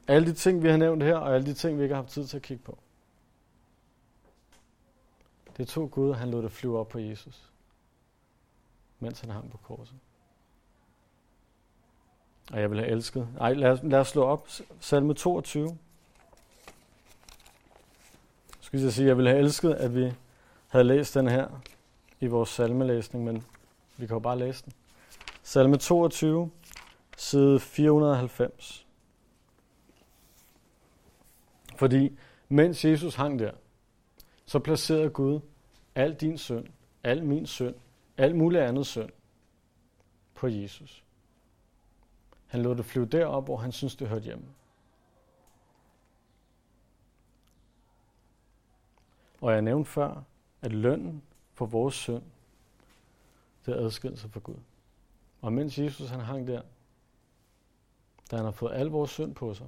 [0.07, 2.13] Alle de ting, vi har nævnt her, og alle de ting, vi ikke har haft
[2.13, 2.79] tid til at kigge på.
[5.57, 7.51] Det tog Gud, og han lod det flyve op på Jesus,
[9.01, 9.97] mens han hang på korset.
[12.53, 13.29] Og jeg vil have elsket.
[13.41, 14.49] Ej, lad os, lad os slå op.
[14.81, 15.79] Salme 22.
[18.61, 20.13] Skal jeg sige, jeg ville have elsket, at vi
[20.69, 21.49] havde læst den her
[22.21, 23.45] i vores salmelæsning, men
[24.01, 24.73] vi kan jo bare læse den.
[25.43, 26.51] Salme 22,
[27.17, 28.87] side 490.
[31.77, 33.53] Fordi mens Jesus hang der,
[34.47, 35.41] så placerede Gud
[35.95, 36.67] al din synd,
[37.05, 37.75] al min synd,
[38.17, 39.11] al mulig andet synd
[40.35, 41.05] på Jesus.
[42.47, 44.45] Han lod det flyve derop, hvor han synes, det hørte hjemme.
[49.41, 50.23] Og jeg nævnte før,
[50.63, 51.23] at lønnen
[51.55, 52.23] for vores synd,
[53.65, 54.57] til at adskille sig fra Gud.
[55.41, 56.63] Og mens Jesus han hang der,
[58.31, 59.67] da han har fået al vores synd på sig,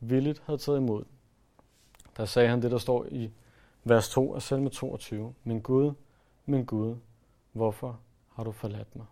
[0.00, 1.04] villigt havde taget imod,
[2.16, 3.30] der sagde han det, der står i
[3.84, 5.34] vers 2 af salme 22.
[5.44, 5.92] Min Gud,
[6.46, 6.96] min Gud,
[7.52, 9.06] hvorfor har du forladt mig?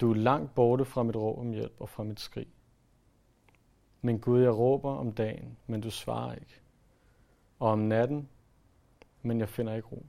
[0.00, 2.46] Du er langt borte fra mit råb om hjælp og fra mit skrig.
[4.00, 6.60] Men Gud, jeg råber om dagen, men du svarer ikke.
[7.58, 8.28] Og om natten,
[9.22, 10.06] men jeg finder ikke ro.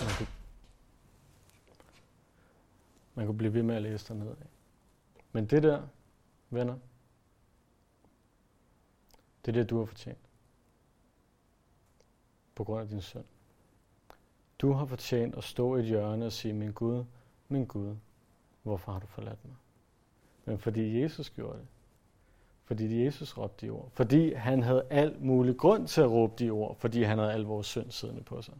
[0.00, 0.28] Man kunne,
[3.14, 4.46] man kunne blive ved med at læse dernede af.
[5.32, 5.82] Men det der,
[6.50, 6.78] venner,
[9.44, 10.18] det er det, du har fortjent.
[12.54, 13.24] På grund af din søn.
[14.58, 17.04] Du har fortjent at stå i et hjørne og sige, min Gud,
[17.48, 17.96] min Gud,
[18.62, 19.56] hvorfor har du forladt mig?
[20.44, 21.66] Men fordi Jesus gjorde det,
[22.64, 26.50] fordi Jesus råbte de ord, fordi han havde al mulig grund til at råbe de
[26.50, 28.54] ord, fordi han havde al vores synd siddende på sig,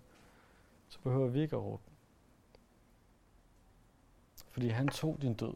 [0.93, 1.83] så behøver vi ikke at råbe.
[4.51, 5.55] Fordi han tog din død.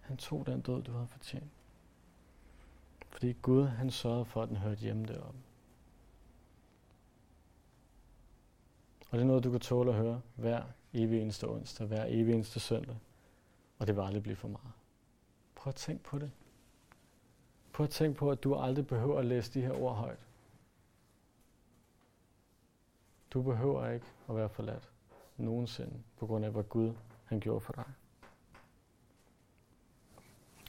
[0.00, 1.50] Han tog den død, du havde fortjent.
[3.08, 5.38] Fordi Gud, han sørgede for, at den hørte hjemme deroppe.
[9.10, 12.34] Og det er noget, du kan tåle at høre hver evig eneste onsdag, hver evig
[12.34, 12.96] eneste søndag.
[13.78, 14.72] Og det vil aldrig blive for meget.
[15.54, 16.30] Prøv at tænke på det.
[17.72, 20.27] Prøv at tænke på, at du aldrig behøver at læse de her ord højt.
[23.30, 24.88] Du behøver ikke at være forladt
[25.36, 26.92] nogensinde, på grund af, hvad Gud
[27.24, 27.84] han gjorde for dig.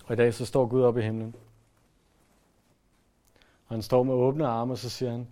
[0.06, 1.36] Og i dag så står Gud op i himlen.
[3.68, 5.28] Og han står med åbne arme, og så siger han,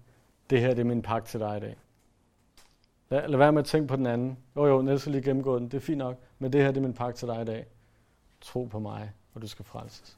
[0.49, 1.77] det her det er min pagt til dig i dag.
[3.09, 4.37] Lad, lad være med at tænke på den anden.
[4.55, 6.77] Jo jo, Niels har lige gennemgået den, det er fint nok, men det her det
[6.77, 7.65] er min pagt til dig i dag.
[8.41, 10.17] Tro på mig, og du skal frelses.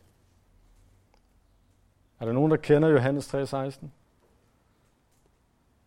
[2.20, 3.86] Er der nogen, der kender Johannes 3,16?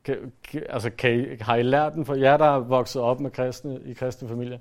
[0.05, 3.21] Kan, kan, altså, kan I, har I lært den for jer, der er vokset op
[3.21, 4.59] med kristne, i kristne familier?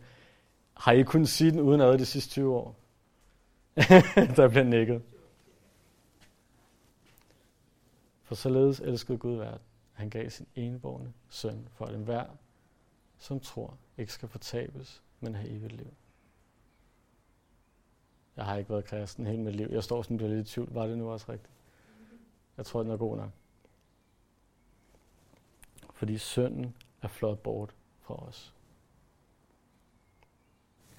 [0.73, 2.75] Har I kunnet sige den uden ad de sidste 20 år?
[4.37, 5.01] der bliver nikket.
[8.23, 9.61] For således elskede Gud verden.
[9.93, 12.25] Han gav sin enborgne søn for at enhver,
[13.17, 15.93] som tror, ikke skal fortabes, men have evigt liv.
[18.37, 19.67] Jeg har ikke været kristen hele mit liv.
[19.71, 20.73] Jeg står sådan lidt i tvivl.
[20.73, 21.53] Var det nu også rigtigt?
[22.57, 23.29] Jeg tror, den er god nok.
[26.01, 28.55] Fordi synden er flot bort fra os.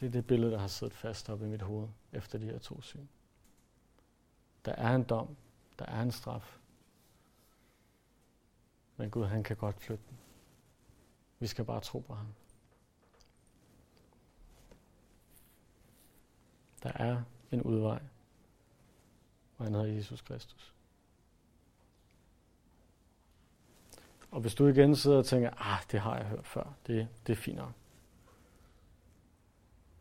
[0.01, 2.59] Det er det billede, der har siddet fast op i mit hoved efter de her
[2.59, 3.07] to syn.
[4.65, 5.37] Der er en dom.
[5.79, 6.59] Der er en straf.
[8.97, 10.19] Men Gud, han kan godt flytte den.
[11.39, 12.35] Vi skal bare tro på ham.
[16.83, 17.23] Der er
[17.53, 18.03] en udvej,
[19.59, 20.75] og han hedder Jesus Kristus.
[24.33, 27.33] Og hvis du igen sidder og tænker, ah, det har jeg hørt før, det, det
[27.33, 27.73] er fint nok.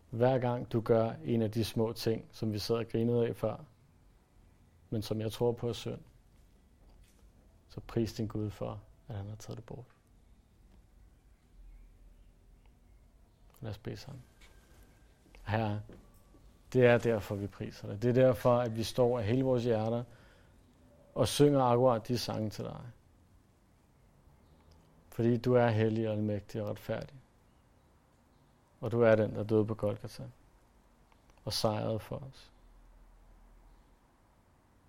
[0.10, 3.36] Hver gang du gør en af de små ting, som vi sad og grinede af
[3.36, 3.56] før,
[4.90, 6.00] men som jeg tror på er synd,
[7.70, 9.86] så pris din Gud for, at han har taget det bort.
[13.62, 14.24] Lad os bede sammen.
[15.44, 15.82] Herre,
[16.74, 18.02] det er derfor, vi priser dig.
[18.02, 20.04] Det er derfor, at vi står af hele vores hjerter
[21.16, 22.82] og synger akkurat de sange til dig.
[25.12, 27.16] Fordi du er hellig og almægtig og retfærdig.
[28.82, 30.24] Og du er den, der døde på Golgata
[31.46, 32.52] og sejrede for os.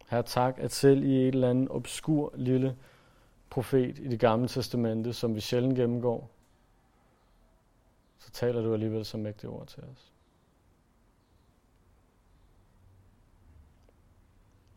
[0.08, 2.76] Her tak, at selv i et eller andet obskur lille
[3.50, 6.30] profet i det gamle testamente, som vi sjældent gennemgår,
[8.18, 10.12] så taler du alligevel så mægtige ord til os.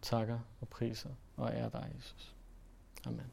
[0.01, 2.35] Takker og priser og ærer dig, Jesus.
[3.05, 3.31] Amen.